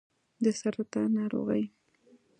[0.43, 1.63] د سرطان ناروغي